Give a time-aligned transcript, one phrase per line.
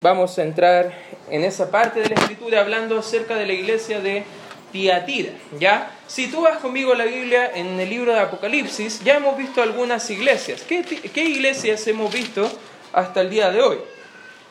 [0.00, 0.92] Vamos a entrar
[1.28, 4.22] en esa parte de la escritura hablando acerca de la iglesia de
[4.70, 5.90] Tiatira, ¿ya?
[6.06, 9.60] Si tú vas conmigo a la Biblia en el libro de Apocalipsis, ya hemos visto
[9.60, 10.62] algunas iglesias.
[10.62, 12.48] ¿Qué, ¿Qué, iglesias hemos visto
[12.92, 13.78] hasta el día de hoy?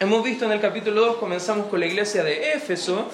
[0.02, 3.10] Hemos visto en el capítulo 2, comenzamos con la iglesia de Éfeso,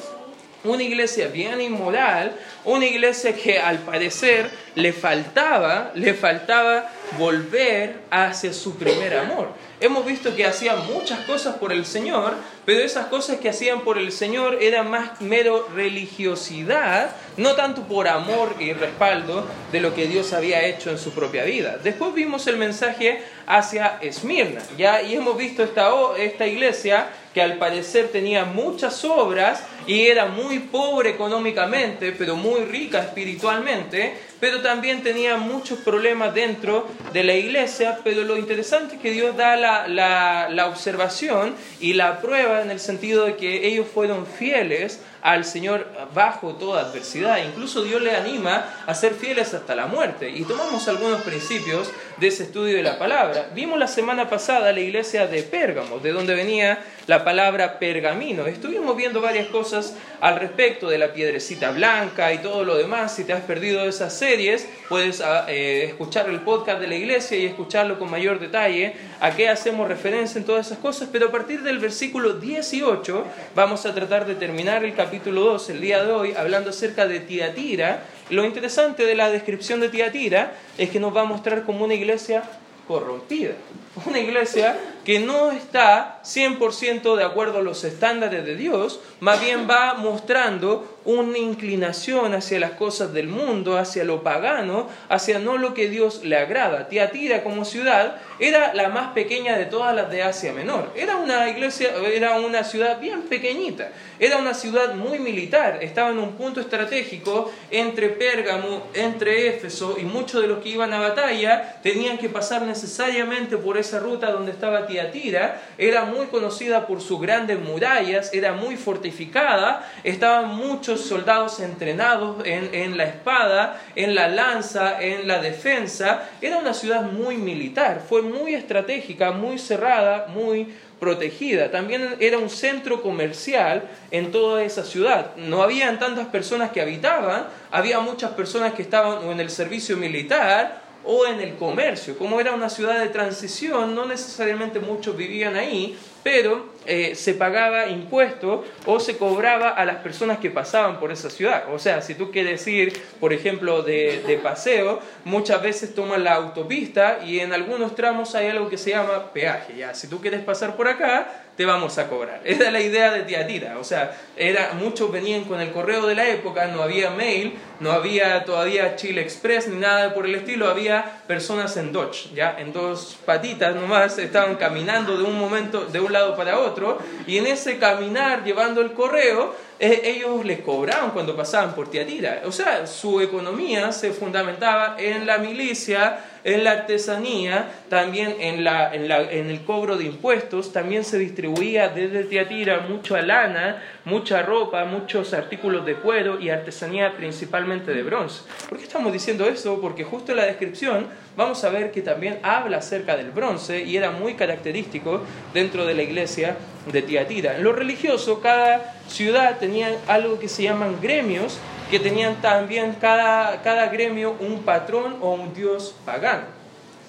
[0.64, 6.90] una iglesia bien inmoral, una iglesia que al parecer le faltaba, le faltaba
[7.20, 9.50] volver hacia su primer amor
[9.84, 13.98] hemos visto que hacían muchas cosas por el Señor, pero esas cosas que hacían por
[13.98, 20.08] el Señor eran más mero religiosidad, no tanto por amor y respaldo de lo que
[20.08, 21.77] Dios había hecho en su propia vida.
[21.84, 25.02] Después vimos el mensaje hacia Esmirna, ¿ya?
[25.02, 30.60] y hemos visto esta, esta iglesia que al parecer tenía muchas obras y era muy
[30.60, 38.00] pobre económicamente, pero muy rica espiritualmente, pero también tenía muchos problemas dentro de la iglesia,
[38.04, 42.80] pero lo interesante es que Dios da la, la, observación y la prueba en el
[42.80, 47.38] sentido de que ellos fueron fieles al Señor bajo toda adversidad.
[47.38, 50.29] Incluso Dios le anima a ser fieles hasta la muerte.
[50.29, 53.49] Y tomamos algunos principios de ese estudio de la palabra.
[53.54, 58.46] Vimos la semana pasada la iglesia de Pérgamo, de donde venía la palabra pergamino.
[58.46, 63.15] Estuvimos viendo varias cosas al respecto de la piedrecita blanca y todo lo demás.
[63.15, 67.38] Si te has perdido esas series, puedes ah, eh, escuchar el podcast de la iglesia
[67.38, 68.94] y escucharlo con mayor detalle.
[69.22, 71.07] A qué hacemos referencia en todas esas cosas.
[71.12, 73.25] Pero a partir del versículo 18
[73.56, 77.07] vamos a tratar de terminar el capítulo capítulo 2 el día de hoy, hablando acerca
[77.07, 78.03] de Tiatira.
[78.31, 81.94] Lo interesante de la descripción de Tiatira es que nos va a mostrar como una
[81.94, 82.41] iglesia
[82.88, 83.51] corrompida,
[84.06, 89.68] una iglesia que no está 100% de acuerdo a los estándares de Dios, más bien
[89.69, 95.74] va mostrando una inclinación hacia las cosas del mundo, hacia lo pagano, hacia no lo
[95.74, 96.88] que Dios le agrada.
[96.88, 100.91] Tiatira como ciudad era la más pequeña de todas las de Asia Menor.
[100.96, 103.91] Era una iglesia, era una ciudad bien pequeñita.
[104.18, 105.80] Era una ciudad muy militar.
[105.81, 110.94] Estaba en un punto estratégico entre Pérgamo, entre Éfeso y muchos de los que iban
[110.94, 115.61] a batalla tenían que pasar necesariamente por esa ruta donde estaba Tiatira.
[115.77, 122.97] Era muy conocida por sus grandes murallas, era muy fortificada, estaban muchos soldados entrenados en,
[122.97, 126.29] la espada, en la lanza, en la defensa.
[126.41, 131.69] Era una ciudad muy militar, fue muy estratégica, muy cerrada, muy protegida.
[131.69, 135.35] También era un centro comercial en toda esa ciudad.
[135.35, 140.82] No habían tantas personas que habitaban, había muchas personas que estaban en el servicio militar
[141.06, 142.18] o en el comercio.
[142.18, 147.88] Como era una ciudad de transición, no necesariamente muchos vivían ahí, pero eh, se pagaba
[147.88, 151.66] impuesto o se cobraba a las personas que pasaban por esa ciudad.
[151.74, 157.20] O sea, si tú quieres ir, por ejemplo, de, paseo, muchas veces toman la autopista
[157.25, 159.78] y en algunos tramos hay algo que se llama peaje.
[159.78, 162.41] Ya, si tú quieres pasar por acá, te vamos a cobrar.
[162.46, 163.78] Es la idea de Tiatira.
[163.80, 167.91] O sea, era, muchos venían con el correo de la época, no había mail, no
[167.91, 172.74] había todavía Chile Express ni nada por el estilo, había personas en Dodge, ya, en
[172.74, 176.97] dos patitas nomás, estaban caminando de un momento, de un lado para otro,
[177.28, 182.44] y en ese caminar llevando el correo, eh, ellos les cobraban cuando pasaban por Tiatira.
[182.46, 188.93] O sea, su economía se fundamentaba en la milicia, en la artesanía, también en, la,
[188.93, 194.41] en, la, en, el cobro de impuestos, también se distribuía desde Tiatira mucha lana, mucha
[194.41, 198.43] ropa, muchos artículos de cuero y artesanía principalmente de bronce.
[198.67, 199.79] ¿Por qué estamos diciendo eso?
[199.79, 203.95] Porque justo en la descripción vamos a ver que también habla acerca del bronce y
[203.95, 205.21] era muy característico
[205.53, 206.57] dentro de la iglesia
[206.91, 207.55] de Tiatira.
[207.55, 211.59] En lo religioso, cada ciudad tenía algo que se llaman gremios,
[211.93, 216.45] que tenían también cada, cada gremio un patrón o un dios pagano.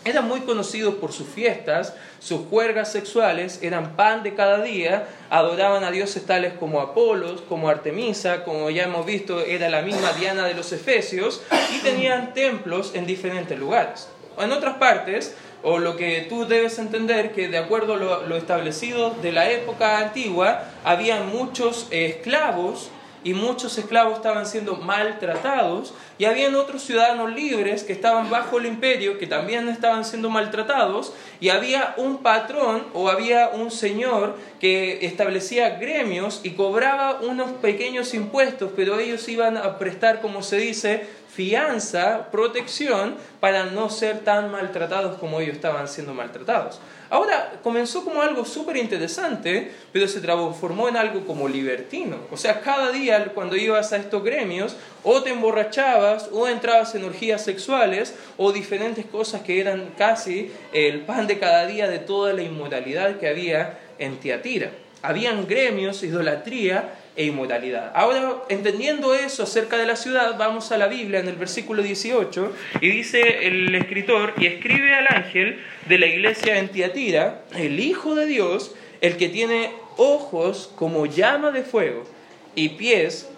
[0.04, 5.84] Eran muy conocidos por sus fiestas, sus juergas sexuales, eran pan de cada día, adoraban
[5.84, 10.44] a dioses tales como Apolos, como Artemisa, como ya hemos visto, era la misma Diana
[10.44, 11.40] de los Efesios,
[11.74, 14.08] y tenían templos en diferentes lugares.
[14.38, 19.14] En otras partes, o lo que tú debes entender, que de acuerdo a lo, establecido
[19.22, 22.90] de la época antigua, había muchos esclavos
[23.24, 28.66] y muchos esclavos estaban siendo maltratados y habían otros ciudadanos libres que estaban bajo el
[28.66, 35.04] imperio que también estaban siendo maltratados y había un patrón o había un señor que
[35.06, 41.06] establecía gremios y cobraba unos pequeños impuestos, pero ellos iban a prestar, como se dice,
[41.34, 46.80] fianza, protección, para no ser tan maltratados como ellos estaban siendo maltratados.
[47.14, 52.16] Ahora comenzó como algo súper interesante, pero se transformó en algo como libertino.
[52.32, 54.74] O sea, cada día cuando ibas a estos gremios,
[55.04, 61.02] o te emborrachabas, o entrabas en orgías sexuales, o diferentes cosas que eran casi el
[61.02, 64.72] pan de cada día de toda la inmoralidad que había en Tiatira.
[65.00, 67.92] habían gremios, idolatría e inmoralidad.
[67.94, 72.52] Ahora, entendiendo eso acerca de la ciudad, vamos a la Biblia en el versículo 18
[72.80, 78.14] y dice el escritor, y escribe al ángel de la iglesia en Tiatira, el Hijo
[78.14, 82.04] de Dios, el que tiene ojos como llama de fuego
[82.54, 83.28] y pies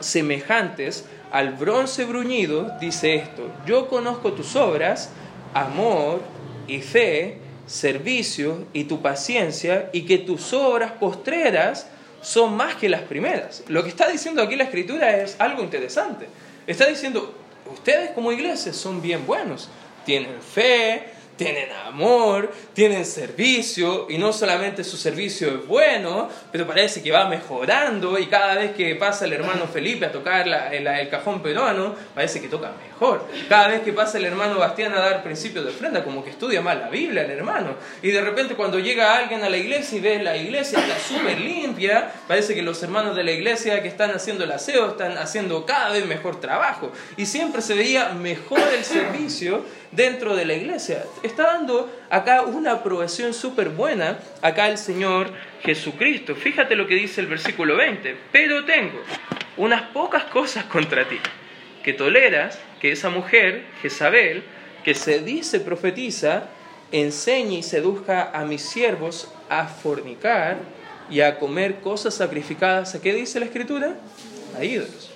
[0.00, 5.12] semejantes al bronce bruñido, dice esto, yo conozco tus obras,
[5.54, 6.20] amor
[6.66, 11.88] y fe, servicio y tu paciencia, y que tus obras postreras
[12.22, 13.62] son más que las primeras.
[13.68, 16.26] Lo que está diciendo aquí la escritura es algo interesante.
[16.66, 17.34] Está diciendo,
[17.72, 19.68] ustedes como iglesia son bien buenos,
[20.04, 21.04] tienen fe,
[21.40, 27.30] tienen amor, tienen servicio, y no solamente su servicio es bueno, pero parece que va
[27.30, 32.42] mejorando, y cada vez que pasa el hermano Felipe a tocar el, cajón peruano, parece
[32.42, 33.26] que toca mejor.
[33.48, 36.60] Cada vez que pasa el hermano Bastián a dar principios de ofrenda, como que estudia
[36.60, 37.76] más la Biblia el hermano.
[38.02, 41.40] Y de repente cuando llega alguien a la iglesia y ve la iglesia está súper
[41.40, 45.64] limpia, parece que los hermanos de la iglesia que están haciendo el aseo están haciendo
[45.64, 46.92] cada vez mejor trabajo.
[47.16, 51.04] Y siempre se veía mejor el servicio dentro de la iglesia.
[51.30, 55.30] Está dando acá una aprobación súper buena, acá el Señor
[55.62, 56.34] Jesucristo.
[56.34, 58.16] Fíjate lo que dice el versículo 20.
[58.32, 59.00] Pero tengo
[59.56, 61.18] unas pocas cosas contra ti,
[61.84, 64.42] que toleras que esa mujer, Jezabel,
[64.82, 66.48] que se dice profetiza,
[66.90, 70.56] enseñe y seduzca a mis siervos a fornicar
[71.08, 72.96] y a comer cosas sacrificadas.
[72.96, 73.94] ¿A qué dice la escritura?
[74.58, 75.12] A ídolos.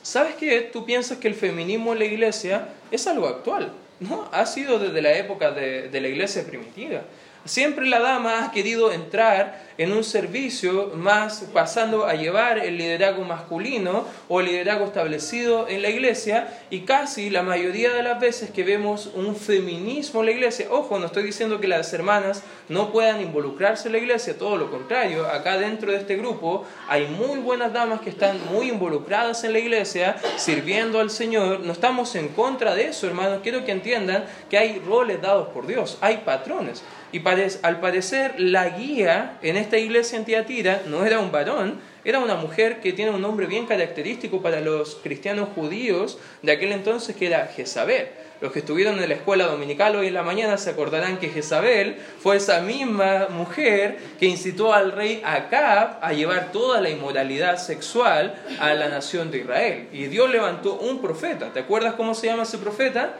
[0.00, 0.62] ¿Sabes qué?
[0.62, 3.83] Tú piensas que el feminismo en la iglesia es algo actual.
[4.00, 7.02] No, ha sido desde la época de, de la iglesia primitiva.
[7.44, 13.24] Siempre la dama ha querido entrar en un servicio más pasando a llevar el liderazgo
[13.24, 18.50] masculino o el liderazgo establecido en la iglesia y casi la mayoría de las veces
[18.50, 22.92] que vemos un feminismo en la iglesia, ojo, no estoy diciendo que las hermanas no
[22.92, 27.38] puedan involucrarse en la iglesia, todo lo contrario, acá dentro de este grupo hay muy
[27.38, 32.28] buenas damas que están muy involucradas en la iglesia, sirviendo al Señor, no estamos en
[32.28, 36.82] contra de eso, hermanos, quiero que entiendan que hay roles dados por Dios, hay patrones.
[37.12, 37.22] Y
[37.62, 42.36] al parecer la guía en esta iglesia en Tiatira no era un varón, era una
[42.36, 47.26] mujer que tiene un nombre bien característico para los cristianos judíos de aquel entonces que
[47.26, 48.08] era Jezabel.
[48.40, 51.96] Los que estuvieron en la escuela dominical hoy en la mañana se acordarán que Jezabel
[52.20, 58.34] fue esa misma mujer que incitó al rey Acab a llevar toda la inmoralidad sexual
[58.60, 59.88] a la nación de Israel.
[59.92, 61.52] Y Dios levantó un profeta.
[61.54, 63.14] ¿Te acuerdas cómo se llama ese profeta?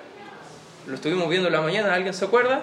[0.86, 2.60] lo estuvimos viendo en la mañana, ¿alguien se acuerda?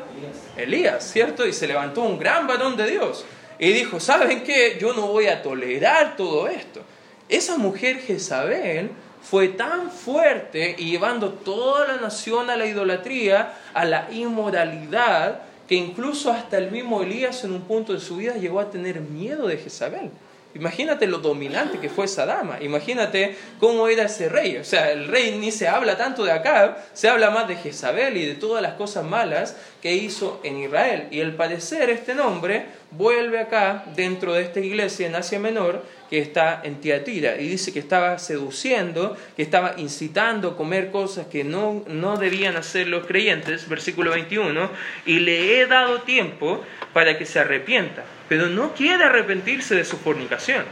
[0.55, 1.03] Elías.
[1.03, 1.47] ¿cierto?
[1.47, 3.25] Y se levantó un gran varón de Dios
[3.61, 4.79] y dijo, ¿saben qué?
[4.81, 6.81] Yo no voy a tolerar todo esto.
[7.29, 8.89] Esa mujer Jezabel
[9.21, 15.75] fue tan fuerte y llevando toda la nación a la idolatría, a la inmoralidad, que
[15.75, 19.45] incluso hasta el mismo Elías en un punto de su vida llegó a tener miedo
[19.45, 20.09] de Jezabel.
[20.53, 24.57] Imagínate lo dominante que fue esa dama, imagínate cómo era ese rey.
[24.57, 28.17] O sea, el rey ni se habla tanto de Acab, se habla más de Jezabel
[28.17, 31.07] y de todas las cosas malas que hizo en Israel.
[31.09, 36.19] Y al parecer este nombre vuelve acá dentro de esta iglesia en Asia Menor que
[36.19, 37.39] está en Tiatira.
[37.39, 42.57] Y dice que estaba seduciendo, que estaba incitando a comer cosas que no, no debían
[42.57, 44.69] hacer los creyentes, versículo 21,
[45.05, 46.61] y le he dado tiempo
[46.91, 50.63] para que se arrepienta pero no quiere arrepentirse de su fornicación.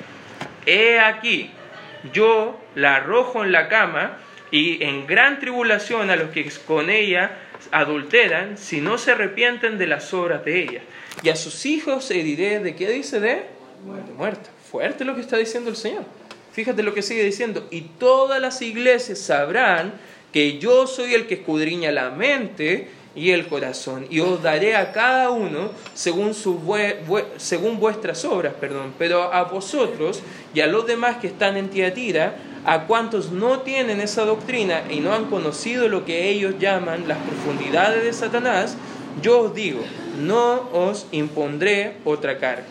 [0.65, 1.51] He aquí,
[2.13, 4.17] yo la arrojo en la cama
[4.49, 7.37] y en gran tribulación a los que con ella
[7.71, 10.81] adulteran, si no se arrepienten de las obras de ella.
[11.21, 13.19] Y a sus hijos heriré, ¿de qué dice?
[13.19, 13.43] De
[13.83, 14.13] muerte.
[14.13, 14.49] muerte.
[14.71, 16.05] Fuerte lo que está diciendo el Señor.
[16.53, 17.67] Fíjate lo que sigue diciendo.
[17.71, 19.95] Y todas las iglesias sabrán
[20.31, 24.91] que yo soy el que escudriña la mente y el corazón, y os daré a
[24.91, 26.59] cada uno según, su
[27.37, 30.21] según vuestras obras, perdón, pero a vosotros
[30.53, 32.35] y a los demás que están en Tiatira,
[32.65, 37.17] a cuantos no tienen esa doctrina y no han conocido lo que ellos llaman las
[37.17, 38.77] profundidades de Satanás,
[39.21, 39.81] yo os digo,
[40.19, 42.65] no os impondré otra carga,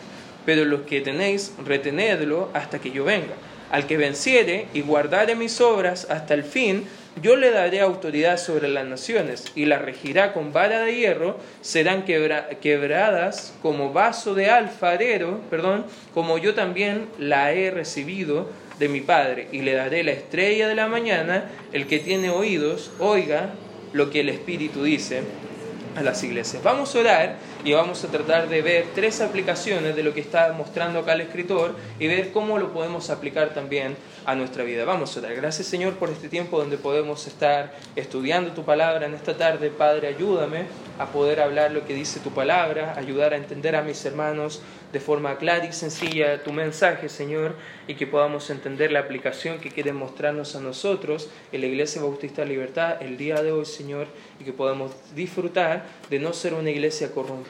[0.45, 3.35] pero los que tenéis, retenedlo hasta que yo venga.
[3.71, 6.87] Al que venciere y guardare mis obras hasta el fin,
[7.21, 12.05] yo le daré autoridad sobre las naciones y las regirá con vara de hierro, serán
[12.05, 18.49] quebradas como vaso de alfarero, perdón, como yo también la he recibido
[18.79, 22.91] de mi Padre, y le daré la estrella de la mañana, el que tiene oídos,
[22.99, 23.49] oiga
[23.91, 25.21] lo que el Espíritu dice
[25.97, 26.63] a las iglesias.
[26.63, 30.53] Vamos a orar y vamos a tratar de ver tres aplicaciones de lo que está
[30.53, 34.85] mostrando acá el escritor y ver cómo lo podemos aplicar también a nuestra vida.
[34.85, 35.35] Vamos a orar.
[35.35, 39.69] Gracias Señor por este tiempo donde podemos estar estudiando tu palabra en esta tarde.
[39.71, 40.67] Padre, ayúdame
[40.99, 44.61] a poder hablar lo que dice tu palabra, ayudar a entender a mis hermanos
[44.91, 47.55] de forma clara y sencilla tu mensaje, Señor,
[47.87, 52.43] y que podamos entender la aplicación que quiere mostrarnos a nosotros en la Iglesia Bautista
[52.43, 54.07] Libertad el día de hoy, Señor,
[54.39, 57.48] y que podamos disfrutar de no ser una iglesia corrompida,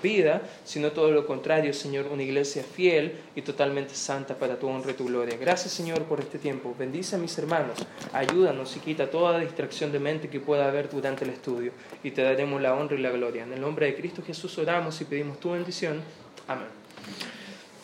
[0.65, 4.93] sino todo lo contrario, Señor, una iglesia fiel y totalmente santa para tu honra y
[4.93, 5.37] tu gloria.
[5.37, 6.75] Gracias, Señor, por este tiempo.
[6.77, 7.77] Bendice a mis hermanos,
[8.13, 11.71] ayúdanos y quita toda distracción de mente que pueda haber durante el estudio,
[12.03, 13.43] y te daremos la honra y la gloria.
[13.43, 16.01] En el nombre de Cristo Jesús oramos y pedimos tu bendición.
[16.47, 16.67] Amén.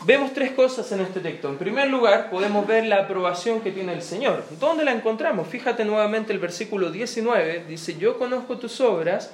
[0.06, 1.50] Vemos tres cosas en este texto.
[1.50, 4.44] En primer lugar, podemos ver la aprobación que tiene el Señor.
[4.60, 5.48] ¿Dónde la encontramos?
[5.48, 7.66] Fíjate nuevamente el versículo 19.
[7.68, 9.32] Dice, yo conozco tus obras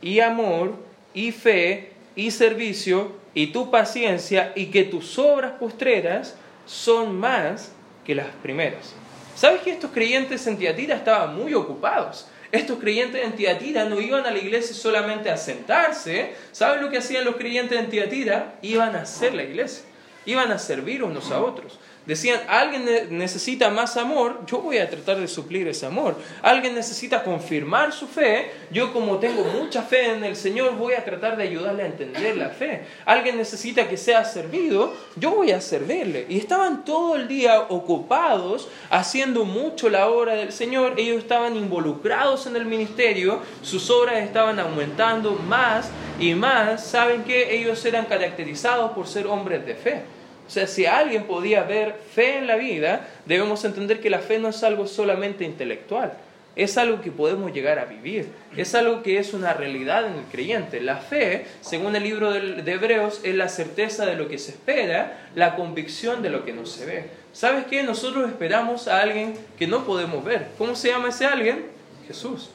[0.00, 0.76] y amor
[1.14, 6.36] y fe y servicio y tu paciencia y que tus obras postreras
[6.66, 7.72] son más
[8.04, 8.94] que las primeras.
[9.34, 12.26] ¿Sabes que estos creyentes en Tiatira estaban muy ocupados?
[12.50, 16.34] Estos creyentes en Tiatira no iban a la iglesia solamente a sentarse.
[16.50, 18.54] ¿Saben lo que hacían los creyentes en Tiatira?
[18.62, 19.84] Iban a hacer la iglesia.
[20.24, 21.78] Iban a servir unos a otros.
[22.08, 26.16] Decían, alguien necesita más amor, yo voy a tratar de suplir ese amor.
[26.40, 31.04] Alguien necesita confirmar su fe, yo como tengo mucha fe en el Señor, voy a
[31.04, 32.86] tratar de ayudarle a entender la fe.
[33.04, 36.24] Alguien necesita que sea servido, yo voy a servirle.
[36.30, 42.46] Y estaban todo el día ocupados haciendo mucho la obra del Señor, ellos estaban involucrados
[42.46, 46.86] en el ministerio, sus obras estaban aumentando más y más.
[46.86, 50.17] ¿Saben que Ellos eran caracterizados por ser hombres de fe.
[50.48, 54.38] O sea, si alguien podía ver fe en la vida, debemos entender que la fe
[54.38, 56.14] no es algo solamente intelectual,
[56.56, 60.24] es algo que podemos llegar a vivir, es algo que es una realidad en el
[60.24, 60.80] creyente.
[60.80, 65.28] La fe, según el libro de Hebreos, es la certeza de lo que se espera,
[65.34, 67.04] la convicción de lo que no se ve.
[67.34, 67.82] ¿Sabes qué?
[67.82, 70.48] Nosotros esperamos a alguien que no podemos ver.
[70.56, 71.66] ¿Cómo se llama ese alguien?
[72.06, 72.50] Jesús.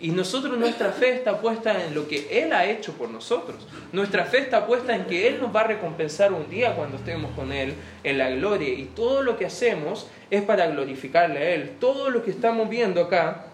[0.00, 3.66] Y nosotros nuestra fe está puesta en lo que Él ha hecho por nosotros.
[3.92, 7.32] Nuestra fe está puesta en que Él nos va a recompensar un día cuando estemos
[7.32, 8.70] con Él en la gloria.
[8.70, 11.72] Y todo lo que hacemos es para glorificarle a Él.
[11.78, 13.49] Todo lo que estamos viendo acá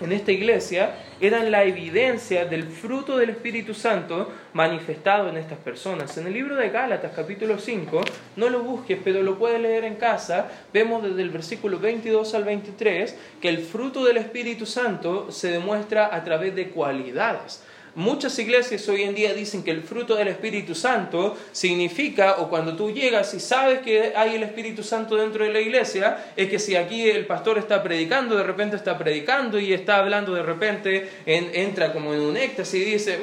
[0.00, 6.16] en esta iglesia eran la evidencia del fruto del Espíritu Santo manifestado en estas personas.
[6.18, 8.02] En el libro de Gálatas capítulo 5,
[8.36, 12.44] no lo busques, pero lo puedes leer en casa, vemos desde el versículo 22 al
[12.44, 17.62] 23 que el fruto del Espíritu Santo se demuestra a través de cualidades.
[17.96, 22.76] Muchas iglesias hoy en día dicen que el fruto del Espíritu Santo significa, o cuando
[22.76, 26.58] tú llegas y sabes que hay el Espíritu Santo dentro de la iglesia, es que
[26.58, 31.08] si aquí el pastor está predicando, de repente está predicando y está hablando de repente,
[31.24, 33.18] entra como en un éxtasis y dice,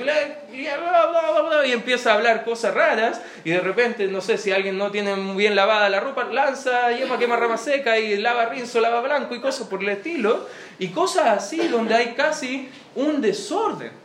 [0.51, 5.15] y empieza a hablar cosas raras, y de repente, no sé, si alguien no tiene
[5.15, 9.35] muy bien lavada la ropa, lanza yema, quema rama seca y lava rinzo, lava blanco
[9.35, 10.47] y cosas por el estilo,
[10.79, 14.01] y cosas así donde hay casi un desorden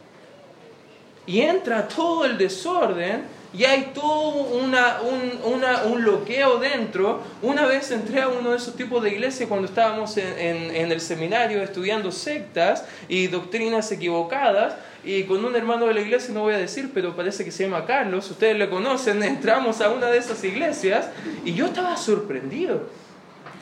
[1.29, 7.23] y entra todo el desorden y hay todo una, un, un, bloqueo dentro.
[7.43, 11.01] Una vez entré a uno de esos tipos de iglesias cuando estábamos en, en, el
[11.01, 16.55] seminario estudiando sectas y doctrinas equivocadas y con un hermano de la iglesia, no voy
[16.55, 20.19] a decir, pero parece que se llama Carlos, ustedes le conocen, entramos a una de
[20.19, 21.09] esas iglesias
[21.45, 22.89] y yo estaba sorprendido.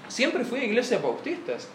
[0.06, 1.66] Siempre fui a iglesias bautistas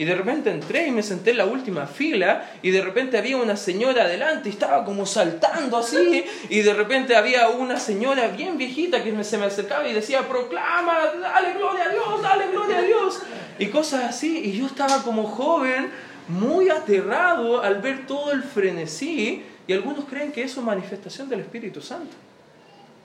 [0.00, 3.36] y de repente entré y me senté en la última fila y de repente había
[3.36, 8.56] una señora adelante y estaba como saltando así y de repente había una señora bien
[8.56, 12.80] viejita que se me acercaba y decía, proclama, dale gloria a Dios, dale gloria a
[12.82, 13.20] Dios
[13.58, 15.90] y cosas así y yo estaba como joven
[16.28, 21.40] muy aterrado al ver todo el frenesí y algunos creen que eso es manifestación del
[21.40, 22.16] Espíritu Santo.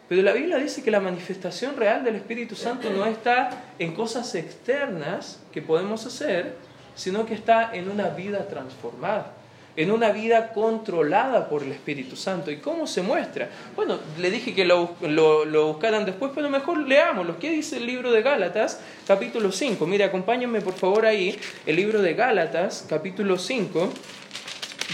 [0.07, 4.33] Pero la Biblia dice que la manifestación real del Espíritu Santo no está en cosas
[4.35, 6.55] externas que podemos hacer,
[6.95, 9.33] sino que está en una vida transformada,
[9.75, 12.49] en una vida controlada por el Espíritu Santo.
[12.49, 13.49] ¿Y cómo se muestra?
[13.75, 18.11] Bueno, le dije que lo, lo, buscaran después, pero mejor leamos ¿Qué dice el libro
[18.11, 19.85] de Gálatas, capítulo 5?
[19.85, 23.89] Mire, acompáñenme por favor ahí, el libro de Gálatas, capítulo 5,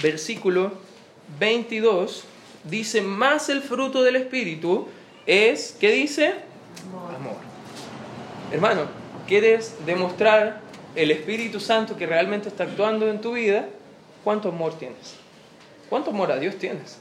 [0.01, 0.72] versículo
[1.39, 2.24] 22,
[2.63, 4.88] dice, más el fruto del Espíritu
[5.27, 6.34] es, ¿qué dice?
[7.15, 7.38] Amor.
[8.51, 8.86] Hermano,
[9.27, 13.67] ¿quieres demostrar el Espíritu Santo que realmente está actuando en tu vida,
[14.24, 15.15] ¿cuánto amor tienes?
[15.89, 16.98] ¿Cuánto amor a Dios tienes?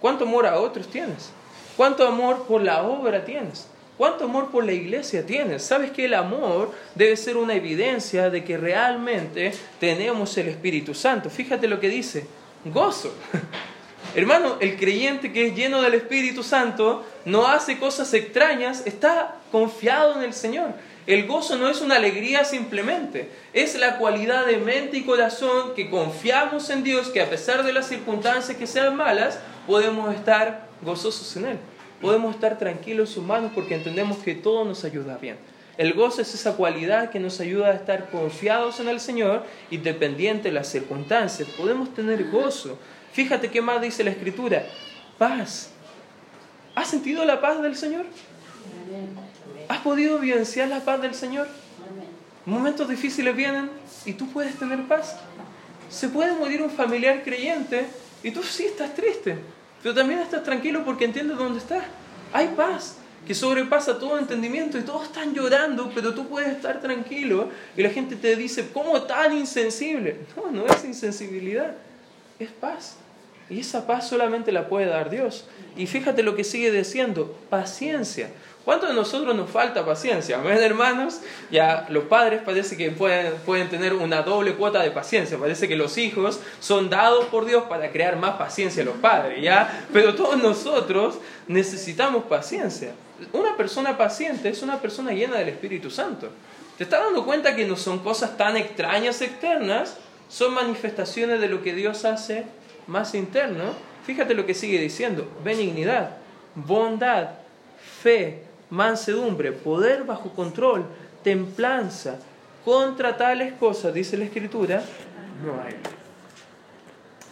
[0.00, 1.30] ¿Cuánto amor a otros tienes?
[1.76, 3.66] ¿Cuánto amor por la obra tienes?
[3.96, 5.62] ¿Cuánto amor por la iglesia tienes?
[5.62, 11.30] ¿Sabes que el amor debe ser una evidencia de que realmente tenemos el Espíritu Santo?
[11.30, 12.26] Fíjate lo que dice,
[12.64, 13.14] gozo.
[14.14, 20.16] Hermano, el creyente que es lleno del Espíritu Santo no hace cosas extrañas, está confiado
[20.18, 20.72] en el Señor.
[21.06, 25.90] El gozo no es una alegría simplemente, es la cualidad de mente y corazón que
[25.90, 31.36] confiamos en Dios, que a pesar de las circunstancias que sean malas, podemos estar gozosos
[31.36, 31.58] en Él.
[32.00, 35.36] Podemos estar tranquilos en sus manos porque entendemos que todo nos ayuda bien.
[35.76, 40.48] El gozo es esa cualidad que nos ayuda a estar confiados en el Señor, independiente
[40.48, 41.48] de las circunstancias.
[41.56, 42.78] Podemos tener gozo.
[43.12, 44.66] Fíjate qué más dice la Escritura.
[45.18, 45.70] Paz.
[46.74, 48.04] ¿Has sentido la paz del Señor?
[49.72, 51.48] ¿Has podido vivenciar la paz del Señor?
[52.44, 53.70] Momentos difíciles vienen
[54.04, 55.16] y tú puedes tener paz.
[55.88, 57.86] Se puede morir un familiar creyente
[58.22, 59.38] y tú sí estás triste,
[59.82, 61.84] pero también estás tranquilo porque entiendes dónde estás.
[62.34, 67.48] Hay paz que sobrepasa todo entendimiento y todos están llorando, pero tú puedes estar tranquilo
[67.74, 70.18] y la gente te dice, ¿cómo tan insensible?
[70.36, 71.76] No, no es insensibilidad,
[72.38, 72.98] es paz.
[73.48, 75.46] Y esa paz solamente la puede dar Dios.
[75.76, 78.30] Y fíjate lo que sigue diciendo, paciencia.
[78.64, 80.38] ¿Cuánto de nosotros nos falta paciencia?
[80.38, 81.20] Amén, hermanos.
[81.50, 85.36] Ya los padres parece que pueden, pueden tener una doble cuota de paciencia.
[85.36, 89.42] Parece que los hijos son dados por Dios para crear más paciencia a los padres,
[89.42, 89.86] ¿ya?
[89.92, 92.92] Pero todos nosotros necesitamos paciencia.
[93.32, 96.28] Una persona paciente es una persona llena del Espíritu Santo.
[96.78, 99.96] ¿Te estás dando cuenta que no son cosas tan extrañas externas?
[100.28, 102.44] Son manifestaciones de lo que Dios hace
[102.86, 103.74] más interno.
[104.06, 105.28] Fíjate lo que sigue diciendo.
[105.44, 106.16] Benignidad,
[106.54, 107.30] bondad,
[108.02, 108.42] fe,
[108.72, 110.86] mansedumbre, poder bajo control,
[111.22, 112.18] templanza.
[112.64, 114.82] Contra tales cosas, dice la Escritura,
[115.44, 115.74] no hay.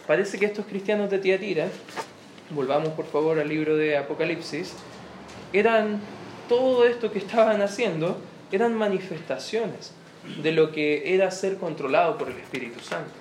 [0.05, 1.67] Parece que estos cristianos de Tiatira,
[2.51, 4.73] volvamos por favor al libro de Apocalipsis,
[5.53, 5.99] eran
[6.47, 8.17] todo esto que estaban haciendo,
[8.51, 9.93] eran manifestaciones
[10.43, 13.11] de lo que era ser controlado por el Espíritu Santo.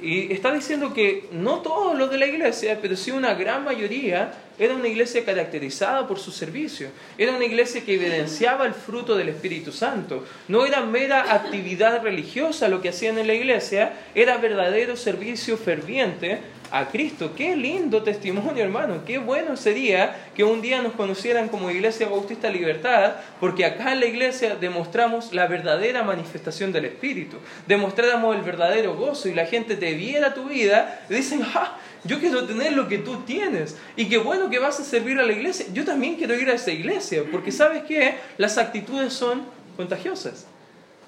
[0.00, 4.32] Y está diciendo que no todos los de la iglesia, pero sí una gran mayoría,
[4.58, 6.88] era una iglesia caracterizada por su servicio.
[7.16, 10.24] Era una iglesia que evidenciaba el fruto del Espíritu Santo.
[10.48, 16.40] No era mera actividad religiosa lo que hacían en la iglesia, era verdadero servicio ferviente
[16.70, 17.32] a Cristo.
[17.36, 19.04] Qué lindo testimonio, hermano.
[19.06, 24.00] Qué bueno sería que un día nos conocieran como Iglesia Bautista Libertad, porque acá en
[24.00, 27.38] la iglesia demostramos la verdadera manifestación del Espíritu.
[27.66, 31.78] Demostráramos el verdadero gozo y la gente te viera tu vida y dicen, ¡ah!
[32.04, 33.76] Yo quiero tener lo que tú tienes.
[33.96, 35.66] Y qué bueno que vas a servir a la iglesia.
[35.72, 39.42] Yo también quiero ir a esa iglesia, porque sabes que las actitudes son
[39.76, 40.46] contagiosas.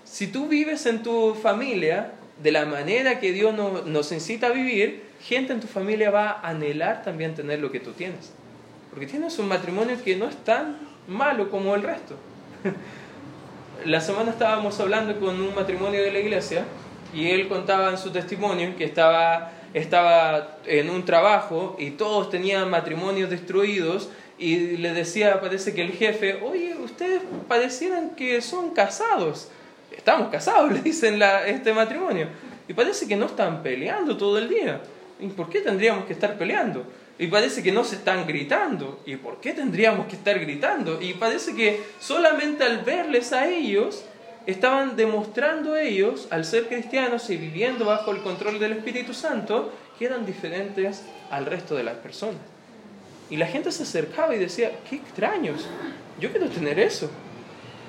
[0.05, 3.55] Si tú vives en tu familia de la manera que Dios
[3.87, 7.81] nos incita a vivir, gente en tu familia va a anhelar también tener lo que
[7.81, 8.33] tú tienes.
[8.90, 12.16] Porque tienes un matrimonio que no es tan malo como el resto.
[13.85, 16.64] La semana estábamos hablando con un matrimonio de la iglesia
[17.14, 22.70] y él contaba en su testimonio que estaba, estaba en un trabajo y todos tenían
[22.70, 29.48] matrimonios destruidos y le decía, parece que el jefe, oye, ustedes parecieran que son casados.
[29.94, 32.28] Estamos casados, le dicen la, este matrimonio.
[32.66, 34.80] Y parece que no están peleando todo el día.
[35.20, 36.85] ¿Y por qué tendríamos que estar peleando?
[37.18, 39.00] Y parece que no se están gritando.
[39.04, 41.02] ¿Y por qué tendríamos que estar gritando?
[41.02, 44.06] Y parece que solamente al verles a ellos,
[44.46, 50.07] estaban demostrando ellos, al ser cristianos y viviendo bajo el control del Espíritu Santo, que
[50.07, 52.40] eran diferentes al resto de las personas.
[53.29, 55.66] Y la gente se acercaba y decía, qué extraños,
[56.18, 57.11] yo quiero tener eso.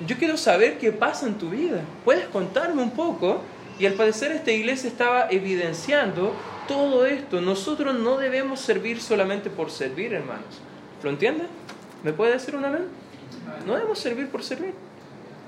[0.05, 1.81] Yo quiero saber qué pasa en tu vida.
[2.03, 3.41] ¿Puedes contarme un poco?
[3.79, 6.33] Y al parecer esta iglesia estaba evidenciando
[6.67, 7.41] todo esto.
[7.41, 10.61] Nosotros no debemos servir solamente por servir, hermanos.
[11.03, 11.45] ¿Lo entiende?
[12.03, 12.85] ¿Me puede decir un amén?
[13.65, 14.73] No debemos servir por servir.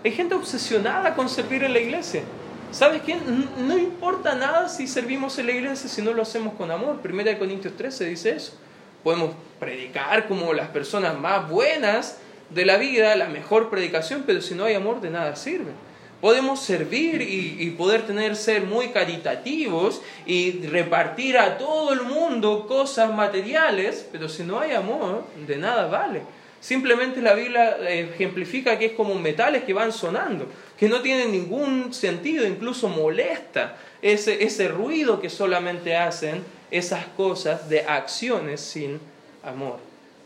[0.04, 2.24] Hay gente obsesionada con servir en la iglesia.
[2.72, 3.16] ¿Sabes qué?
[3.58, 7.00] No importa nada si servimos en la iglesia si no lo hacemos con amor.
[7.00, 8.58] Primera de Corintios 13 dice eso.
[9.04, 12.18] Podemos predicar como las personas más buenas
[12.50, 15.72] de la vida, la mejor predicación, pero si no hay amor de nada sirve.
[16.20, 23.14] Podemos servir y, poder tener ser muy caritativos y repartir a todo el mundo cosas
[23.14, 26.22] materiales, pero si no hay amor, de nada vale.
[26.64, 30.48] Simplemente la Biblia ejemplifica que es como metales que van sonando,
[30.80, 37.68] que no tienen ningún sentido, incluso molesta ese, ese ruido que solamente hacen esas cosas
[37.68, 39.02] de acciones sin
[39.44, 39.80] amor.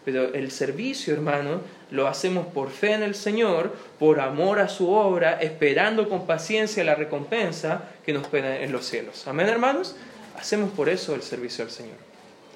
[0.06, 4.92] Pero el servicio, hermano, lo hacemos por fe en el Señor, por amor a su
[4.92, 9.28] obra, esperando con paciencia la recompensa que nos espera en los cielos.
[9.28, 9.96] Amén, hermanos.
[10.38, 11.98] Hacemos por eso el servicio al Señor.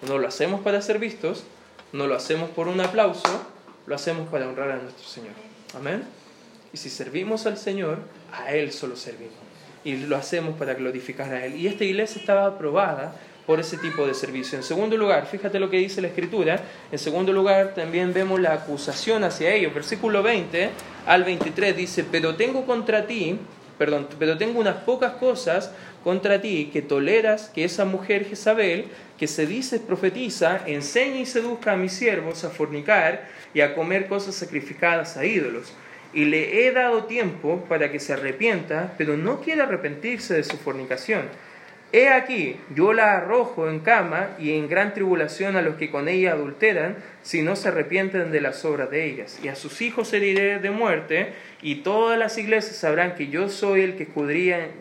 [0.08, 1.46] No lo hacemos para ser vistos,
[1.94, 3.51] no lo hacemos por un aplauso,
[3.86, 5.34] lo hacemos para honrar a nuestro Señor.
[5.76, 6.04] Amén.
[6.74, 8.00] Y si servimos al Señor,
[8.32, 9.36] a Él solo servimos.
[9.84, 11.56] Y lo hacemos para glorificar a Él.
[11.56, 13.16] Y esta iglesia estaba aprobada
[13.46, 14.58] por ese tipo de servicio.
[14.58, 18.54] En segundo lugar, fíjate lo que dice la Escritura, en segundo lugar también vemos la
[18.54, 19.74] acusación hacia ellos.
[19.74, 20.70] Versículo 20
[21.08, 23.38] al 23 dice, pero tengo contra ti
[23.82, 25.72] perdón, pero tengo unas pocas cosas
[26.04, 28.86] contra ti que toleras que esa mujer Jezabel,
[29.18, 34.08] que se dice profetiza, enseña y seduzca a mis siervos a fornicar y a comer
[34.08, 35.74] cosas sacrificadas a ídolos.
[36.14, 40.58] Y le he dado tiempo para que se arrepienta, pero no quiere arrepentirse de su
[40.58, 41.24] fornicación.
[41.94, 46.08] He aquí, yo la arrojo en cama y en gran tribulación a los que con
[46.08, 49.40] ella adulteran, si no se arrepienten de las obras de ellas.
[49.44, 53.82] Y a sus hijos heriré de muerte, y todas las iglesias sabrán que yo soy
[53.82, 54.04] el que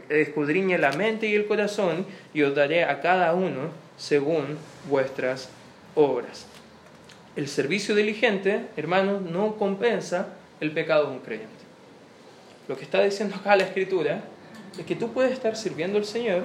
[0.09, 4.57] escudriña, la mente y el corazón, y os daré a cada uno según
[4.89, 5.51] vuestras
[5.97, 6.47] obras.
[7.35, 10.29] El servicio diligente, hermanos, no compensa
[10.61, 11.51] el pecado de un creyente.
[12.69, 14.23] Lo que está diciendo acá la Escritura
[14.79, 16.45] es que tú puedes estar sirviendo al Señor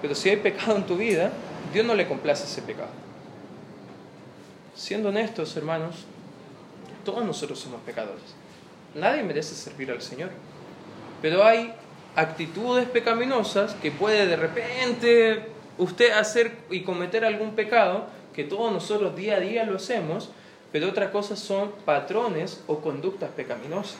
[0.00, 1.32] pero si hay pecado en tu vida,
[1.72, 2.90] Dios no le complace ese pecado.
[4.74, 6.06] Siendo honestos, hermanos,
[7.04, 8.22] todos nosotros somos pecadores.
[8.94, 10.30] Nadie merece servir al Señor.
[11.20, 11.72] Pero hay
[12.14, 15.46] actitudes pecaminosas que puede de repente
[15.78, 20.30] usted hacer y cometer algún pecado, que todos nosotros día a día lo hacemos,
[20.72, 23.96] pero otras cosas son patrones o conductas pecaminosas.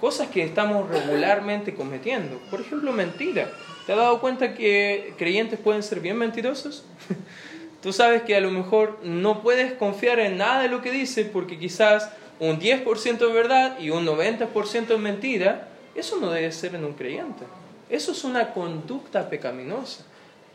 [0.00, 2.38] Cosas que estamos regularmente cometiendo.
[2.50, 3.50] Por ejemplo, mentira.
[3.86, 6.84] ¿Te has dado cuenta que creyentes pueden ser bien mentirosos?
[7.82, 11.24] Tú sabes que a lo mejor no puedes confiar en nada de lo que dice
[11.24, 15.68] porque quizás un 10% es verdad y un 90% es mentira.
[15.96, 17.44] Eso no debe ser en un creyente.
[17.90, 20.04] Eso es una conducta pecaminosa.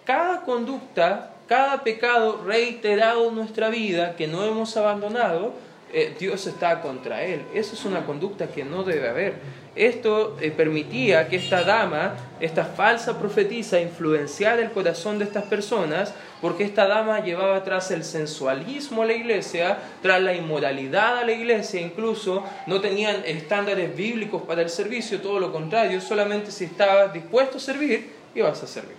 [0.06, 5.54] Cada conducta, cada pecado reiterado en nuestra vida que no hemos abandonado,
[5.94, 7.44] eh, Dios está contra él.
[7.54, 9.36] Eso es una conducta que no debe haber.
[9.76, 16.14] Esto eh, permitía que esta dama, esta falsa profetisa, influenciara el corazón de estas personas,
[16.42, 21.32] porque esta dama llevaba tras el sensualismo a la iglesia, tras la inmoralidad a la
[21.32, 27.14] iglesia, incluso no tenían estándares bíblicos para el servicio, todo lo contrario, solamente si estabas
[27.14, 28.96] dispuesto a servir, ibas a servir.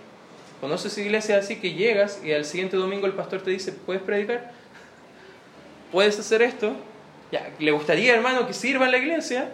[0.61, 4.58] ¿Conoces iglesias así que llegas y al siguiente domingo el pastor te dice, ¿puedes predicar?
[5.91, 6.73] ¿Puedes hacer esto?
[7.31, 9.53] Ya, ¿Le gustaría, hermano, que sirva en la iglesia?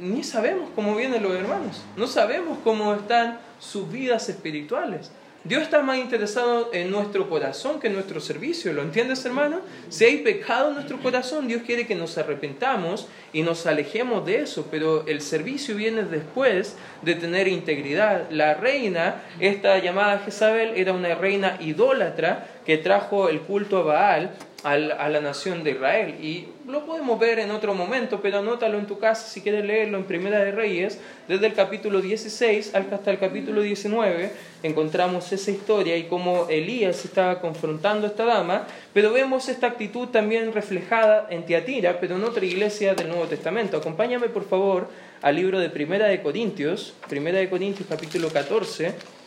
[0.00, 5.12] ni sabemos cómo vienen los hermanos, no sabemos cómo están sus vidas espirituales.
[5.42, 8.74] Dios está más interesado en nuestro corazón que en nuestro servicio.
[8.74, 9.60] ¿Lo entiendes, hermano?
[9.88, 14.42] Si hay pecado en nuestro corazón, Dios quiere que nos arrepentamos y nos alejemos de
[14.42, 14.68] eso.
[14.70, 18.28] Pero el servicio viene después de tener integridad.
[18.30, 24.30] La reina, esta llamada Jezabel, era una reina idólatra que trajo el culto a Baal
[24.62, 26.16] a la nación de Israel.
[26.22, 29.98] Y lo podemos ver en otro momento, pero anótalo en tu casa si quieres leerlo
[29.98, 34.30] en Primera de Reyes, desde el capítulo 16 hasta el capítulo 19,
[34.62, 40.08] encontramos esa historia y cómo Elías estaba confrontando a esta dama, pero vemos esta actitud
[40.08, 43.76] también reflejada en Tiatira, pero en otra iglesia del Nuevo Testamento.
[43.76, 44.88] Acompáñame por favor
[45.22, 49.19] al libro de Primera de Corintios, Primera de Corintios capítulo 14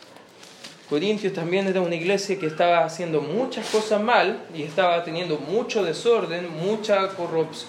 [0.88, 5.82] Corintios también era una iglesia que estaba haciendo muchas cosas mal y estaba teniendo mucho
[5.82, 7.08] desorden, mucha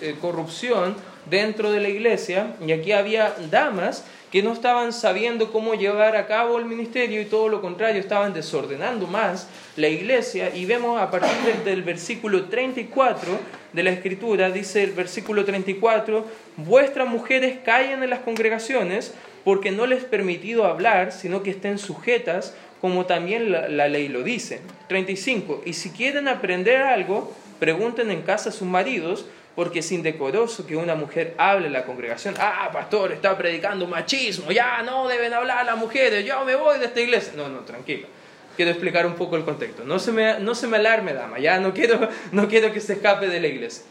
[0.01, 0.95] eh, corrupción
[1.29, 2.55] dentro de la iglesia.
[2.65, 7.25] Y aquí había damas que no estaban sabiendo cómo llevar a cabo el ministerio y
[7.25, 9.47] todo lo contrario, estaban desordenando más
[9.77, 10.53] la iglesia.
[10.53, 13.31] Y vemos a partir del versículo 34
[13.71, 16.25] de la escritura, dice el versículo 34,
[16.57, 19.13] vuestras mujeres callen en las congregaciones
[19.45, 24.23] porque no les he permitido hablar, sino que estén sujetas como también la, ley lo
[24.23, 24.61] dice.
[24.87, 25.63] 35.
[25.65, 30.75] Y si quieren aprender algo, pregunten en casa a sus maridos, porque es indecoroso que
[30.75, 32.35] una mujer hable en la congregación.
[32.37, 36.85] Ah, pastor, está predicando machismo, ya no deben hablar las mujeres, yo me voy de
[36.85, 37.33] esta iglesia.
[37.35, 38.07] No, no, tranquilo.
[38.55, 39.83] Quiero explicar un poco el contexto.
[39.83, 42.93] No se me, no se me alarme, dama, ya no quiero, no quiero que se
[42.93, 43.83] escape de la iglesia.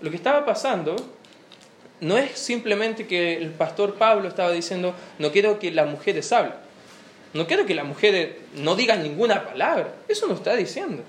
[0.00, 0.96] Lo que estaba pasando
[2.00, 6.54] no es simplemente que el pastor Pablo estaba diciendo, no quiero que las mujeres hablen.
[7.34, 9.94] No quiero que las mujeres no digan ninguna palabra.
[10.08, 11.02] Eso no está diciendo.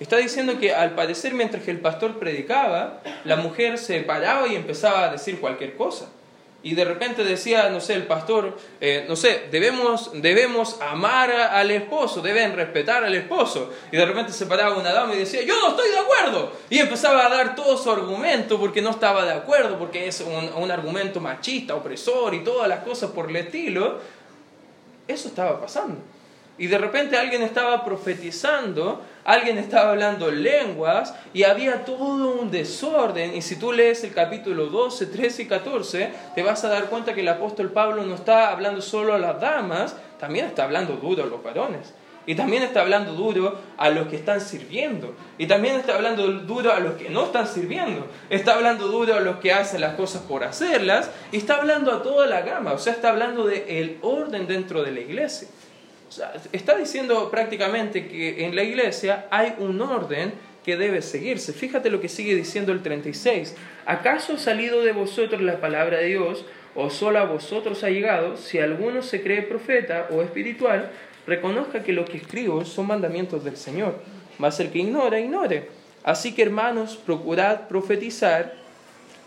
[0.00, 4.54] Está diciendo que al parecer mientras que el pastor predicaba, la mujer se paraba y
[4.54, 6.08] empezaba a decir cualquier cosa.
[6.62, 11.70] Y de repente decía, no sé, el pastor, eh, no sé, debemos, debemos amar al
[11.70, 13.72] esposo, deben respetar al esposo.
[13.92, 16.52] Y de repente se paraba una dama y decía, yo no estoy de acuerdo.
[16.68, 20.60] Y empezaba a dar todo su argumento porque no estaba de acuerdo, porque es un,
[20.60, 24.00] un argumento machista, opresor y todas las cosas por el estilo.
[25.06, 26.00] Eso estaba pasando.
[26.58, 33.34] Y de repente alguien estaba profetizando, alguien estaba hablando lenguas y había todo un desorden.
[33.34, 37.12] Y si tú lees el capítulo 12, 13 y 14, te vas a dar cuenta
[37.12, 41.24] que el apóstol Pablo no está hablando solo a las damas, también está hablando duro
[41.24, 41.92] a los varones.
[42.26, 45.14] Y también está hablando duro a los que están sirviendo.
[45.38, 48.08] Y también está hablando duro a los que no están sirviendo.
[48.28, 51.10] Está hablando duro a los que hacen las cosas por hacerlas.
[51.30, 52.72] Y está hablando a toda la gama.
[52.72, 55.46] O sea, está hablando del el orden dentro de la iglesia.
[56.08, 60.34] O sea, está diciendo prácticamente que en la iglesia hay un orden
[60.64, 61.52] que debe seguirse.
[61.52, 63.54] Fíjate lo que sigue diciendo el 36.
[63.86, 68.36] ¿Acaso ha salido de vosotros la palabra de Dios o solo a vosotros ha llegado?
[68.36, 70.90] Si alguno se cree profeta o espiritual,
[71.26, 73.98] reconozca que lo que escribo son mandamientos del Señor.
[74.38, 75.68] Mas el que ignora, ignore.
[76.04, 78.54] Así que hermanos, procurad profetizar,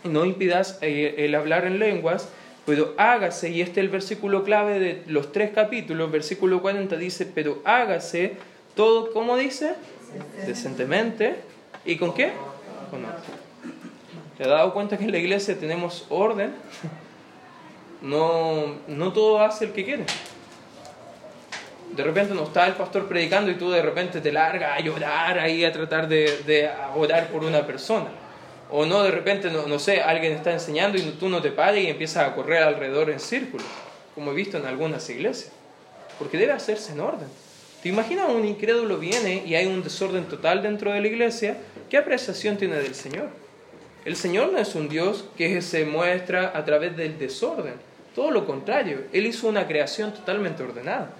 [0.04, 2.28] no impidas eh, el hablar en lenguas,
[2.64, 7.26] pero hágase, y este es el versículo clave de los tres capítulos, versículo 40 dice,
[7.26, 8.36] pero hágase
[8.74, 9.74] todo, ¿cómo dice?
[10.46, 11.36] Decentemente.
[11.84, 12.32] ¿Y con qué?
[12.90, 13.20] Con orden.
[14.36, 16.54] ¿Te has dado cuenta que en la iglesia tenemos orden?
[18.02, 20.06] No, no todo hace el que quiere.
[21.96, 25.38] De repente no está el pastor predicando y tú de repente te largas a llorar
[25.38, 28.08] ahí a tratar de, de orar por una persona.
[28.70, 31.84] O no, de repente, no, no, sé, alguien está enseñando y tú no te pares
[31.84, 33.64] y empiezas a correr alrededor en círculo,
[34.14, 35.52] como he visto en algunas iglesias.
[36.18, 37.28] Porque debe hacerse en orden.
[37.82, 41.56] ¿Te imaginas un incrédulo viene y hay un desorden total dentro de la iglesia?
[41.88, 43.28] ¿Qué apreciación tiene del Señor?
[44.04, 47.74] El Señor no es un Dios que se muestra a través del desorden.
[48.14, 51.10] Todo lo contrario, Él hizo una creación totalmente ordenada.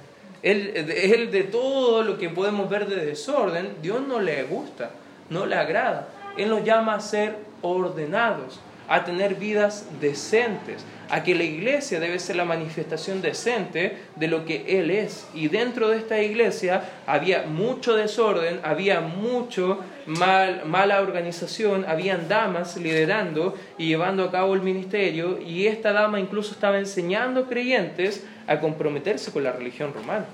[0.43, 4.91] Él, él de todo lo que podemos ver de desorden, Dios no le gusta,
[5.29, 6.09] no le agrada.
[6.37, 12.19] Él nos llama a ser ordenados, a tener vidas decentes, a que la iglesia debe
[12.19, 15.29] ser la manifestación decente de lo que Él es.
[15.35, 22.77] Y dentro de esta iglesia había mucho desorden, había mucho mal, mala organización, habían damas
[22.77, 28.61] liderando y llevando a cabo el ministerio, y esta dama incluso estaba enseñando creyentes a
[28.61, 30.27] comprometerse con la religión romana.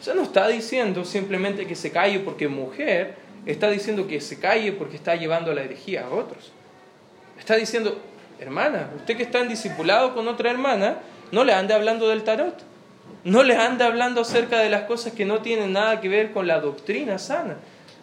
[0.00, 3.14] O sea, no está diciendo simplemente que se calle porque mujer,
[3.46, 6.52] está diciendo que se calle porque está llevando la herejía a otros.
[7.38, 8.00] Está diciendo,
[8.38, 10.98] hermana, usted que está en discipulado con otra hermana,
[11.32, 12.62] no le ande hablando del tarot.
[13.24, 16.46] No le ande hablando acerca de las cosas que no tienen nada que ver con
[16.46, 17.56] la doctrina sana.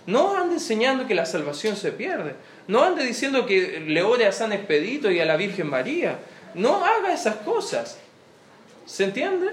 [0.05, 2.35] No ande enseñando que la salvación se pierde.
[2.67, 6.19] No ande diciendo que le ore a San Expedito y a la Virgen María.
[6.55, 7.99] No haga esas cosas.
[8.85, 9.49] ¿Se entiende?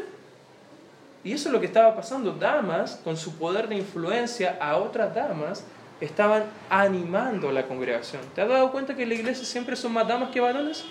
[1.23, 2.33] Y eso es lo que estaba pasando.
[2.33, 5.64] Damas, con su poder de influencia a otras damas,
[6.01, 8.23] estaban animando a la congregación.
[8.35, 10.85] ¿Te has dado cuenta que en la iglesia siempre son más damas que varones?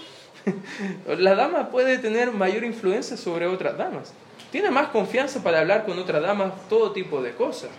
[1.17, 4.13] la dama puede tener mayor influencia sobre otras damas.
[4.51, 7.69] Tiene más confianza para hablar con otras damas todo tipo de cosas.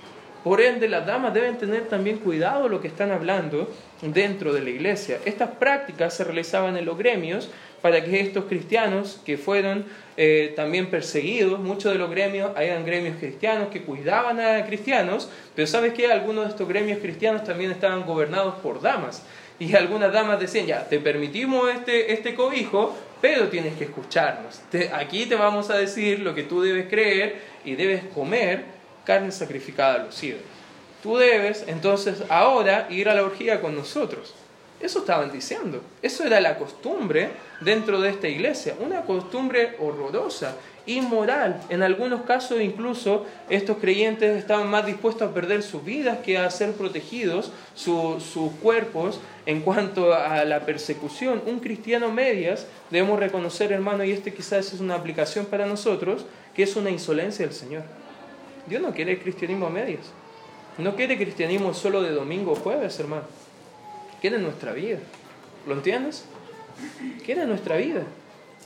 [0.42, 3.68] Por ende, las damas deben tener también cuidado lo que están hablando
[4.00, 5.18] dentro de la iglesia.
[5.26, 7.50] Estas prácticas se realizaban en los gremios
[7.82, 9.84] para que estos cristianos que fueron
[10.16, 15.66] eh, también perseguidos, muchos de los gremios, eran gremios cristianos que cuidaban a cristianos, pero
[15.66, 19.22] sabes que algunos de estos gremios cristianos también estaban gobernados por damas.
[19.58, 24.60] Y algunas damas decían, ya, te permitimos este, este cobijo, pero tienes que escucharnos.
[24.92, 28.64] aquí te vamos a decir lo que tú debes creer y debes comer
[29.04, 30.44] carne sacrificada a los ídolos.
[31.02, 34.34] Tú debes entonces ahora ir a la orgía con nosotros.
[34.80, 35.82] Eso estaban diciendo.
[36.00, 38.74] Eso era la costumbre dentro de esta iglesia.
[38.80, 41.60] Una costumbre horrorosa, inmoral.
[41.68, 46.50] En algunos casos incluso estos creyentes estaban más dispuestos a perder sus vidas que a
[46.50, 51.42] ser protegidos sus cuerpos en cuanto a la persecución.
[51.46, 56.62] Un cristiano medias, debemos reconocer hermano, y este quizás es una aplicación para nosotros, que
[56.62, 57.82] es una insolencia del Señor.
[58.66, 60.10] Dios no quiere cristianismo a medias.
[60.78, 63.24] No quiere cristianismo solo de domingo o jueves, hermano
[64.20, 64.98] quiere nuestra vida.
[65.66, 66.24] ¿Lo entiendes?
[67.24, 68.02] Quiere nuestra vida.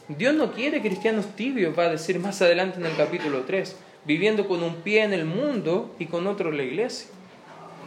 [0.08, 4.46] Dios no quiere cristianos tibios, va a decir más adelante en el capítulo 3, viviendo
[4.46, 7.08] con un pie en el mundo y con otro en la iglesia.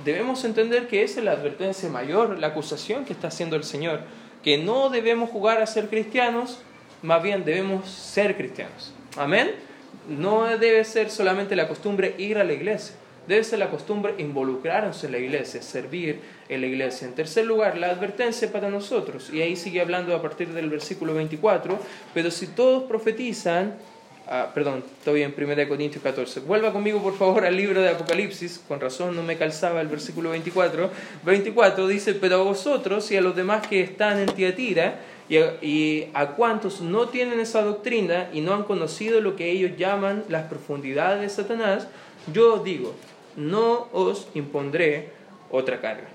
[0.03, 4.01] Debemos entender que esa es la advertencia mayor, la acusación que está haciendo el Señor,
[4.43, 6.59] que no debemos jugar a ser cristianos,
[7.03, 8.93] más bien debemos ser cristianos.
[9.15, 9.51] Amén.
[10.07, 12.95] No debe ser solamente la costumbre ir a la iglesia,
[13.27, 17.07] debe ser la costumbre involucrarse en la iglesia, servir en la iglesia.
[17.07, 21.13] En tercer lugar, la advertencia para nosotros, y ahí sigue hablando a partir del versículo
[21.13, 21.77] 24,
[22.13, 23.75] pero si todos profetizan,
[24.27, 28.61] ah, perdón, estoy en 1 Corintios 14, vuelva conmigo por favor al libro de Apocalipsis,
[28.67, 30.89] con razón no me calzaba el versículo 24,
[31.25, 36.07] 24 dice, pero a vosotros y a los demás que están en Tiatira, y y
[36.13, 40.43] a cuantos no tienen esa doctrina y no han conocido lo que ellos llaman las
[40.43, 41.89] profundidades de Satanás,
[42.33, 42.93] yo digo,
[43.37, 45.09] no os impondré
[45.49, 46.09] otra carga.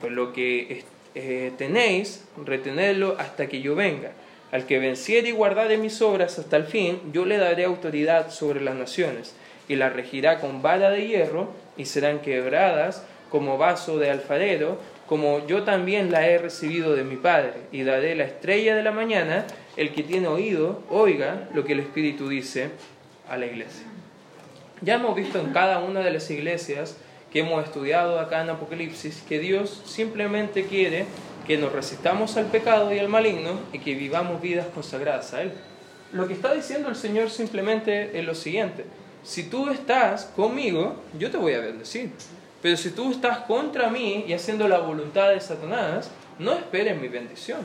[0.00, 4.12] Pues lo que eh, tenéis, retenedlo hasta que yo venga.
[4.52, 8.60] Al que venciere y guardare mis obras hasta el fin, yo le daré autoridad sobre
[8.60, 9.34] las naciones.
[9.70, 15.46] y las regirá con vara de hierro y serán quebradas como vaso de alfarero, como
[15.46, 19.46] yo también la he recibido de mi Padre, y daré la estrella de la mañana,
[19.76, 22.70] el que tiene oído, oiga lo que el Espíritu dice
[23.28, 23.86] a la iglesia.
[24.80, 26.96] Ya hemos visto en cada una de las iglesias
[27.32, 31.06] que hemos estudiado acá en Apocalipsis que Dios simplemente quiere
[31.46, 35.52] que nos resistamos al pecado y al maligno y que vivamos vidas consagradas a Él.
[36.12, 38.84] Lo que está diciendo el Señor simplemente es lo siguiente,
[39.22, 42.12] si tú estás conmigo, yo te voy a bendecir.
[42.62, 47.08] Pero si tú estás contra mí y haciendo la voluntad de Satanás, no esperes mi
[47.08, 47.60] bendición.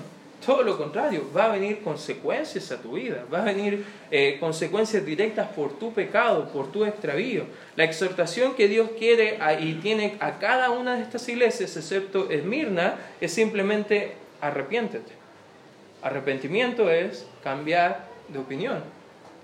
[0.46, 5.06] Todo lo contrario, va a venir consecuencias a tu vida, va a venir eh, consecuencias
[5.06, 7.46] directas por tu pecado, por tu extravío.
[7.76, 12.96] La exhortación que Dios quiere y tiene a cada una de estas iglesias, excepto Esmirna,
[13.22, 15.14] es simplemente arrepiéntete.
[16.02, 18.84] Arrepentimiento es cambiar de opinión.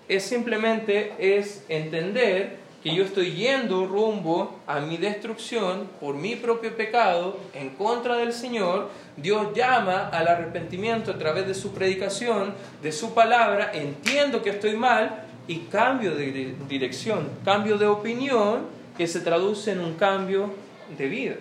[0.09, 6.75] Es simplemente es entender que yo estoy yendo rumbo a mi destrucción por mi propio
[6.75, 12.91] pecado en contra del Señor, Dios llama al arrepentimiento a través de su predicación, de
[12.91, 19.19] su palabra, entiendo que estoy mal y cambio de dirección, cambio de opinión que se
[19.19, 20.53] traduce en un cambio
[20.97, 21.35] de vida.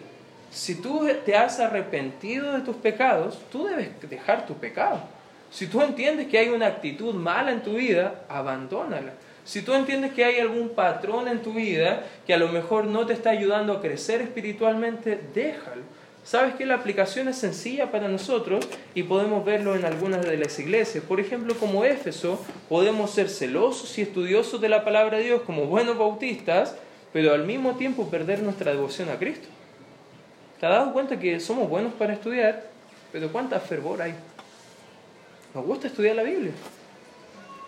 [0.51, 5.03] Si tú te has arrepentido de tus pecados, tú debes dejar tu pecado.
[5.51, 9.12] Si tú entiendes que hay una actitud mala en tu vida, abandónala.
[9.48, 13.06] Si tú entiendes que hay algún patrón en tu vida que a lo mejor no
[13.06, 15.80] te está ayudando a crecer espiritualmente, déjalo.
[16.22, 20.58] Sabes que la aplicación es sencilla para nosotros y podemos verlo en algunas de las
[20.58, 21.02] iglesias.
[21.02, 25.64] Por ejemplo, como Éfeso, podemos ser celosos y estudiosos de la palabra de Dios como
[25.64, 26.76] buenos bautistas,
[27.14, 29.48] pero al mismo tiempo perder nuestra devoción a Cristo.
[30.61, 32.64] ¿Te has dado cuenta que somos buenos para estudiar,
[33.12, 34.12] pero cuánta fervor hay?
[35.54, 36.52] Nos gusta estudiar la Biblia,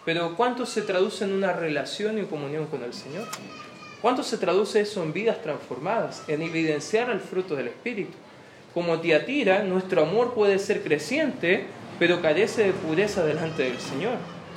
[0.04, 3.26] pero ¿cuánto se traduce en una relación y comunión con el Señor?
[4.00, 8.14] ¿Cuánto se traduce eso en vidas transformadas, en evidenciar el fruto del Espíritu?
[8.72, 11.66] Como Tiatira, nuestro amor puede ser creciente,
[11.98, 14.14] pero carece de pureza delante del Señor.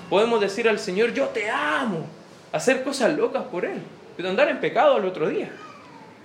[0.09, 2.05] Podemos decir al Señor, yo te amo,
[2.53, 3.81] hacer cosas locas por Él,
[4.15, 5.51] pero andar en pecado al otro día.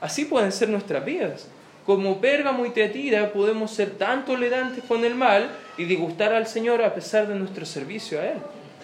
[0.01, 1.49] Así pueden ser nuestras vidas.
[1.85, 6.83] Como Pérgamo y Tiatira podemos ser tan tolerantes con el mal y disgustar al Señor
[6.83, 8.39] a pesar de nuestro servicio a Él.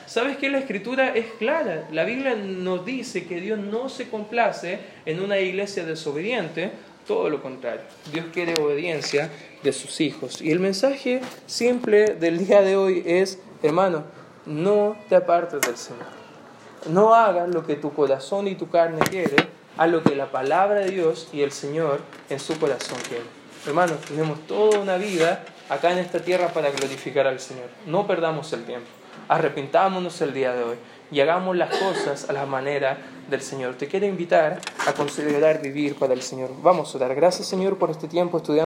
[0.07, 1.89] ¿Sabes que la escritura es clara?
[1.91, 6.71] La Biblia nos dice que Dios no se complace en una iglesia desobediente,
[7.07, 7.83] todo lo contrario.
[8.13, 9.31] Dios quiere obediencia
[9.63, 10.43] de sus hijos.
[10.43, 14.05] Y el mensaje simple del día de hoy es, hermano,
[14.45, 16.07] no te apartes del Señor.
[16.91, 19.37] No hagas lo que tu corazón y tu carne quiere,
[19.79, 23.27] a lo que la palabra de Dios y el Señor en su corazón quieren.
[23.67, 27.69] Hermanos, tenemos toda una vida acá en esta tierra para glorificar al Señor.
[27.87, 28.87] No perdamos el tiempo
[29.29, 30.77] arrepintámonos el día de hoy
[31.11, 33.75] y hagamos las cosas a la manera del Señor.
[33.75, 36.51] Te quiero invitar a considerar vivir para el Señor.
[36.63, 38.63] Vamos a dar gracias, Señor, por este tiempo estudiando.